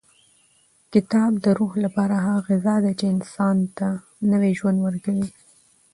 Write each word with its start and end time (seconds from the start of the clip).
کتاب 0.93 1.31
د 1.43 1.45
روح 1.59 1.73
لپاره 1.85 2.15
هغه 2.27 2.39
غذا 2.49 2.75
ده 2.83 2.91
چې 2.99 3.05
انسان 3.15 3.57
ته 3.77 3.87
نوی 4.31 4.51
ژوند 4.59 4.77
ورکوي. 4.83 5.29